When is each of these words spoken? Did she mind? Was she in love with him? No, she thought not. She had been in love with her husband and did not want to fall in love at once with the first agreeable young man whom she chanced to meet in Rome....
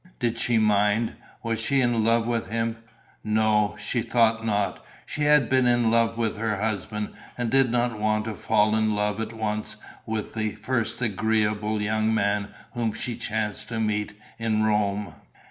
Did 0.19 0.39
she 0.39 0.57
mind? 0.57 1.15
Was 1.43 1.61
she 1.61 1.79
in 1.79 2.03
love 2.03 2.25
with 2.25 2.47
him? 2.49 2.77
No, 3.23 3.75
she 3.79 4.01
thought 4.01 4.43
not. 4.43 4.83
She 5.05 5.25
had 5.25 5.47
been 5.47 5.67
in 5.67 5.91
love 5.91 6.17
with 6.17 6.37
her 6.37 6.59
husband 6.59 7.09
and 7.37 7.51
did 7.51 7.69
not 7.69 7.99
want 7.99 8.25
to 8.25 8.33
fall 8.33 8.75
in 8.75 8.95
love 8.95 9.21
at 9.21 9.31
once 9.31 9.77
with 10.07 10.33
the 10.33 10.53
first 10.53 11.03
agreeable 11.03 11.79
young 11.83 12.11
man 12.15 12.47
whom 12.73 12.93
she 12.93 13.15
chanced 13.15 13.69
to 13.69 13.79
meet 13.79 14.15
in 14.39 14.63
Rome.... 14.63 15.13